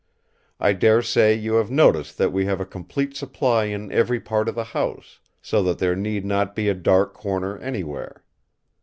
I 0.59 0.73
dare 0.73 1.03
say 1.03 1.35
you 1.35 1.53
have 1.57 1.69
noticed 1.69 2.17
that 2.17 2.31
we 2.33 2.45
have 2.45 2.59
a 2.59 2.65
complete 2.65 3.15
supply 3.15 3.65
in 3.65 3.91
every 3.91 4.19
part 4.19 4.49
of 4.49 4.55
the 4.55 4.63
house, 4.63 5.19
so 5.43 5.61
that 5.61 5.77
there 5.77 5.95
need 5.95 6.25
not 6.25 6.55
be 6.55 6.69
a 6.69 6.73
dark 6.73 7.13
corner 7.13 7.59
anywhere. 7.59 8.23